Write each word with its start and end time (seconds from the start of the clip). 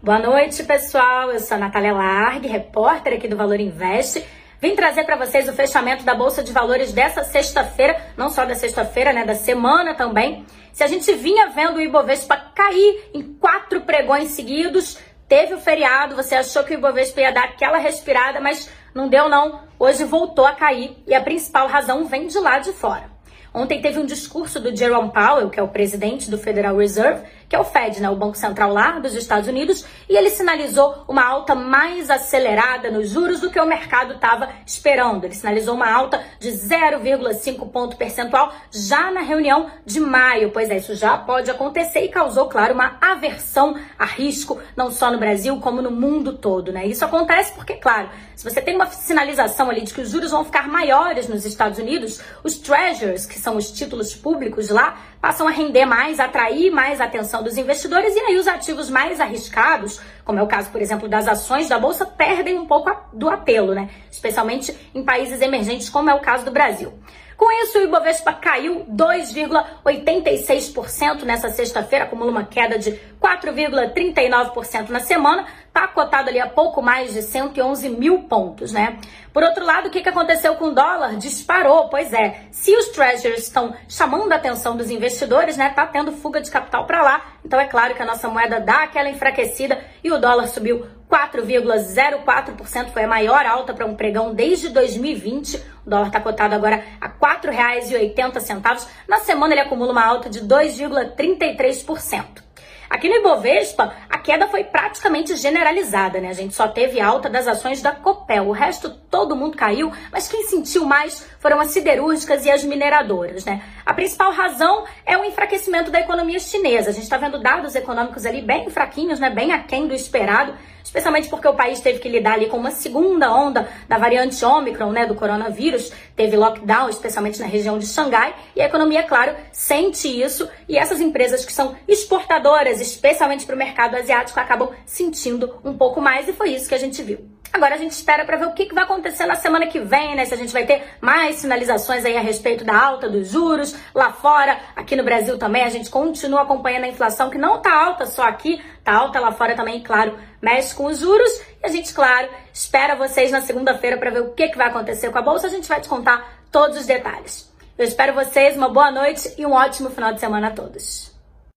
Boa 0.00 0.20
noite, 0.20 0.62
pessoal. 0.62 1.32
Eu 1.32 1.40
sou 1.40 1.56
a 1.56 1.60
Natália 1.60 1.92
Largue, 1.92 2.46
repórter 2.46 3.14
aqui 3.14 3.26
do 3.26 3.36
Valor 3.36 3.58
Invest. 3.58 4.24
Vim 4.60 4.76
trazer 4.76 5.02
para 5.02 5.16
vocês 5.16 5.48
o 5.48 5.52
fechamento 5.52 6.04
da 6.04 6.14
Bolsa 6.14 6.40
de 6.40 6.52
Valores 6.52 6.92
dessa 6.92 7.24
sexta-feira, 7.24 8.00
não 8.16 8.30
só 8.30 8.44
da 8.44 8.54
sexta-feira, 8.54 9.12
né, 9.12 9.24
da 9.24 9.34
semana 9.34 9.96
também. 9.96 10.46
Se 10.72 10.84
a 10.84 10.86
gente 10.86 11.12
vinha 11.14 11.48
vendo 11.48 11.78
o 11.78 11.80
Ibovespa 11.80 12.36
cair 12.54 13.10
em 13.12 13.24
quatro 13.40 13.80
pregões 13.80 14.30
seguidos, 14.30 14.96
teve 15.26 15.54
o 15.54 15.58
feriado, 15.58 16.14
você 16.14 16.36
achou 16.36 16.62
que 16.62 16.74
o 16.74 16.78
Ibovespa 16.78 17.20
ia 17.20 17.32
dar 17.32 17.46
aquela 17.46 17.78
respirada, 17.78 18.40
mas 18.40 18.70
não 18.94 19.08
deu 19.08 19.28
não. 19.28 19.62
Hoje 19.80 20.04
voltou 20.04 20.46
a 20.46 20.52
cair 20.52 20.96
e 21.08 21.14
a 21.14 21.20
principal 21.20 21.66
razão 21.66 22.06
vem 22.06 22.28
de 22.28 22.38
lá 22.38 22.60
de 22.60 22.72
fora. 22.72 23.18
Ontem 23.52 23.80
teve 23.80 23.98
um 23.98 24.06
discurso 24.06 24.60
do 24.60 24.74
Jerome 24.76 25.10
Powell, 25.10 25.50
que 25.50 25.58
é 25.58 25.62
o 25.62 25.68
presidente 25.68 26.30
do 26.30 26.38
Federal 26.38 26.76
Reserve, 26.76 27.26
que 27.48 27.56
é 27.56 27.58
o 27.58 27.64
Fed, 27.64 28.00
né, 28.00 28.10
o 28.10 28.16
Banco 28.16 28.36
Central 28.36 28.72
lá 28.72 28.98
dos 28.98 29.14
Estados 29.14 29.48
Unidos, 29.48 29.84
e 30.08 30.16
ele 30.16 30.30
sinalizou 30.30 31.04
uma 31.08 31.24
alta 31.24 31.54
mais 31.54 32.10
acelerada 32.10 32.90
nos 32.90 33.08
juros 33.08 33.40
do 33.40 33.50
que 33.50 33.58
o 33.58 33.66
mercado 33.66 34.14
estava 34.14 34.50
esperando. 34.66 35.24
Ele 35.24 35.34
sinalizou 35.34 35.74
uma 35.74 35.90
alta 35.90 36.22
de 36.38 36.50
0,5 36.50 37.70
ponto 37.70 37.96
percentual 37.96 38.52
já 38.70 39.10
na 39.10 39.20
reunião 39.20 39.70
de 39.84 39.98
maio. 39.98 40.50
Pois 40.50 40.70
é, 40.70 40.76
isso 40.76 40.94
já 40.94 41.16
pode 41.16 41.50
acontecer 41.50 42.00
e 42.00 42.08
causou, 42.08 42.48
claro, 42.48 42.74
uma 42.74 42.98
aversão 43.00 43.76
a 43.98 44.04
risco, 44.04 44.60
não 44.76 44.90
só 44.90 45.10
no 45.10 45.18
Brasil, 45.18 45.58
como 45.60 45.80
no 45.80 45.90
mundo 45.90 46.34
todo, 46.34 46.72
né? 46.72 46.86
Isso 46.86 47.04
acontece 47.04 47.52
porque, 47.54 47.74
claro, 47.74 48.10
se 48.34 48.44
você 48.44 48.60
tem 48.60 48.76
uma 48.76 48.86
sinalização 48.86 49.70
ali 49.70 49.80
de 49.80 49.92
que 49.94 50.00
os 50.00 50.10
juros 50.10 50.30
vão 50.30 50.44
ficar 50.44 50.68
maiores 50.68 51.28
nos 51.28 51.44
Estados 51.44 51.78
Unidos, 51.78 52.20
os 52.44 52.58
treasures, 52.58 53.26
que 53.26 53.38
são 53.38 53.56
os 53.56 53.72
títulos 53.72 54.14
públicos 54.14 54.68
lá, 54.68 54.96
passam 55.20 55.48
a 55.48 55.50
render 55.50 55.84
mais, 55.84 56.20
atrair 56.20 56.70
mais 56.70 57.00
a 57.00 57.08
atenção 57.38 57.42
dos 57.42 57.56
investidores 57.56 58.14
e 58.14 58.20
aí 58.20 58.36
os 58.36 58.46
ativos 58.46 58.90
mais 58.90 59.20
arriscados, 59.20 60.00
como 60.24 60.38
é 60.38 60.42
o 60.42 60.46
caso, 60.46 60.70
por 60.70 60.80
exemplo, 60.80 61.08
das 61.08 61.26
ações 61.26 61.68
da 61.68 61.78
bolsa, 61.78 62.04
perdem 62.04 62.58
um 62.58 62.66
pouco 62.66 62.90
do 63.12 63.28
apelo, 63.28 63.74
né? 63.74 63.88
Especialmente 64.10 64.74
em 64.94 65.04
países 65.04 65.40
emergentes, 65.40 65.88
como 65.88 66.10
é 66.10 66.14
o 66.14 66.20
caso 66.20 66.44
do 66.44 66.50
Brasil. 66.50 66.92
Com 67.38 67.50
isso, 67.62 67.78
o 67.78 67.82
Ibovespa 67.82 68.32
caiu 68.32 68.84
2,86% 68.90 71.22
nessa 71.22 71.48
sexta-feira, 71.48 72.04
acumula 72.04 72.32
uma 72.32 72.44
queda 72.44 72.76
de 72.76 73.00
4,39% 73.22 74.88
na 74.88 74.98
semana, 74.98 75.46
está 75.68 75.86
cotado 75.86 76.30
ali 76.30 76.40
a 76.40 76.48
pouco 76.48 76.82
mais 76.82 77.12
de 77.12 77.22
111 77.22 77.90
mil 77.90 78.24
pontos, 78.24 78.72
né? 78.72 78.98
Por 79.32 79.44
outro 79.44 79.64
lado, 79.64 79.86
o 79.86 79.90
que, 79.90 80.00
aconteceu 80.08 80.56
com 80.56 80.64
o 80.64 80.74
dólar? 80.74 81.14
Disparou, 81.14 81.88
pois 81.88 82.12
é. 82.12 82.40
Se 82.50 82.76
os 82.76 82.88
treasuries 82.88 83.44
estão 83.44 83.72
chamando 83.88 84.32
a 84.32 84.36
atenção 84.36 84.76
dos 84.76 84.90
investidores, 84.90 85.56
né? 85.56 85.70
Tá 85.70 85.86
tendo 85.86 86.10
fuga 86.10 86.40
de 86.40 86.50
capital 86.50 86.86
para 86.86 87.02
lá. 87.02 87.24
Então 87.44 87.60
é 87.60 87.68
claro 87.68 87.94
que 87.94 88.02
a 88.02 88.06
nossa 88.06 88.28
moeda 88.28 88.58
dá 88.58 88.82
aquela 88.82 89.08
enfraquecida 89.08 89.80
e 90.02 90.10
o 90.10 90.18
dólar 90.18 90.48
subiu 90.48 90.84
4,04%, 91.26 92.92
foi 92.92 93.04
a 93.04 93.08
maior 93.08 93.44
alta 93.44 93.74
para 93.74 93.84
um 93.84 93.96
pregão 93.96 94.32
desde 94.32 94.68
2020. 94.68 95.56
O 95.84 95.90
dólar 95.90 96.06
está 96.06 96.20
cotado 96.20 96.54
agora 96.54 96.84
a 97.00 97.08
R$ 97.08 97.14
4,80. 97.20 98.86
Na 99.08 99.18
semana 99.18 99.54
ele 99.54 99.62
acumula 99.62 99.90
uma 99.90 100.04
alta 100.04 100.30
de 100.30 100.40
2,33%. 100.40 102.46
Aqui 102.88 103.08
no 103.08 103.16
Ibovespa, 103.16 103.94
a 104.08 104.18
queda 104.18 104.48
foi 104.48 104.64
praticamente 104.64 105.36
generalizada, 105.36 106.20
né? 106.20 106.28
A 106.28 106.32
gente 106.32 106.54
só 106.54 106.66
teve 106.66 107.00
alta 107.00 107.28
das 107.28 107.46
ações 107.46 107.82
da 107.82 107.92
Copel. 107.92 108.48
O 108.48 108.52
resto, 108.52 108.90
todo 109.10 109.36
mundo 109.36 109.56
caiu, 109.56 109.92
mas 110.10 110.26
quem 110.26 110.44
sentiu 110.44 110.84
mais 110.84 111.26
foram 111.38 111.60
as 111.60 111.70
siderúrgicas 111.70 112.46
e 112.46 112.50
as 112.50 112.64
mineradoras, 112.64 113.44
né? 113.44 113.62
A 113.84 113.92
principal 113.92 114.32
razão 114.32 114.84
é 115.04 115.16
o 115.18 115.24
enfraquecimento 115.24 115.90
da 115.90 116.00
economia 116.00 116.38
chinesa. 116.38 116.90
A 116.90 116.92
gente 116.92 117.04
está 117.04 117.18
vendo 117.18 117.40
dados 117.40 117.74
econômicos 117.74 118.24
ali 118.24 118.40
bem 118.40 118.70
fraquinhos, 118.70 119.20
né? 119.20 119.28
Bem 119.28 119.52
aquém 119.52 119.86
do 119.86 119.94
esperado 119.94 120.54
especialmente 120.88 121.28
porque 121.28 121.46
o 121.46 121.54
país 121.54 121.80
teve 121.80 121.98
que 121.98 122.08
lidar 122.08 122.34
ali 122.34 122.46
com 122.46 122.56
uma 122.56 122.70
segunda 122.70 123.30
onda 123.32 123.68
da 123.86 123.98
variante 123.98 124.42
Omicron, 124.42 124.90
né, 124.90 125.06
do 125.06 125.14
coronavírus, 125.14 125.92
teve 126.16 126.36
lockdown, 126.36 126.88
especialmente 126.88 127.38
na 127.38 127.46
região 127.46 127.78
de 127.78 127.86
Xangai, 127.86 128.34
e 128.56 128.62
a 128.62 128.66
economia, 128.66 129.02
claro, 129.02 129.36
sente 129.52 130.08
isso, 130.08 130.48
e 130.66 130.78
essas 130.78 131.00
empresas 131.00 131.44
que 131.44 131.52
são 131.52 131.76
exportadoras, 131.86 132.77
especialmente 132.80 133.46
para 133.46 133.54
o 133.54 133.58
mercado 133.58 133.96
asiático, 133.96 134.38
acabam 134.38 134.70
sentindo 134.84 135.58
um 135.64 135.76
pouco 135.76 136.00
mais, 136.00 136.28
e 136.28 136.32
foi 136.32 136.50
isso 136.50 136.68
que 136.68 136.74
a 136.74 136.78
gente 136.78 137.02
viu. 137.02 137.38
Agora 137.52 137.74
a 137.74 137.78
gente 137.78 137.92
espera 137.92 138.24
para 138.24 138.36
ver 138.36 138.46
o 138.46 138.52
que, 138.52 138.66
que 138.66 138.74
vai 138.74 138.84
acontecer 138.84 139.24
na 139.26 139.34
semana 139.34 139.66
que 139.66 139.80
vem, 139.80 140.14
né? 140.14 140.24
Se 140.24 140.34
a 140.34 140.36
gente 140.36 140.52
vai 140.52 140.66
ter 140.66 140.84
mais 141.00 141.36
sinalizações 141.36 142.04
aí 142.04 142.16
a 142.16 142.20
respeito 142.20 142.62
da 142.62 142.78
alta 142.78 143.08
dos 143.08 143.30
juros 143.30 143.74
lá 143.94 144.12
fora, 144.12 144.58
aqui 144.76 144.94
no 144.94 145.02
Brasil 145.02 145.38
também 145.38 145.64
a 145.64 145.70
gente 145.70 145.88
continua 145.88 146.42
acompanhando 146.42 146.84
a 146.84 146.88
inflação 146.88 147.30
que 147.30 147.38
não 147.38 147.60
tá 147.60 147.72
alta 147.72 148.06
só 148.06 148.24
aqui, 148.24 148.62
tá 148.84 148.92
alta 148.92 149.18
lá 149.18 149.32
fora 149.32 149.56
também, 149.56 149.82
claro, 149.82 150.18
mexe 150.42 150.74
com 150.74 150.86
os 150.86 150.98
juros. 150.98 151.30
E 151.62 151.66
a 151.66 151.68
gente, 151.68 151.92
claro, 151.94 152.28
espera 152.52 152.94
vocês 152.94 153.30
na 153.30 153.40
segunda-feira 153.40 153.96
para 153.96 154.10
ver 154.10 154.20
o 154.20 154.30
que, 154.32 154.48
que 154.48 154.58
vai 154.58 154.68
acontecer 154.68 155.10
com 155.10 155.18
a 155.18 155.22
bolsa. 155.22 155.46
A 155.46 155.50
gente 155.50 155.68
vai 155.68 155.80
te 155.80 155.88
contar 155.88 156.44
todos 156.52 156.78
os 156.78 156.86
detalhes. 156.86 157.50
Eu 157.78 157.84
espero 157.84 158.12
vocês, 158.12 158.56
uma 158.56 158.68
boa 158.68 158.90
noite 158.90 159.34
e 159.38 159.46
um 159.46 159.52
ótimo 159.52 159.90
final 159.90 160.12
de 160.12 160.20
semana 160.20 160.48
a 160.48 160.50
todos. 160.50 161.17